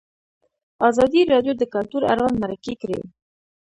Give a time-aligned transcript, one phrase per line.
[0.89, 2.99] ازادي راډیو د کلتور اړوند مرکې کړي.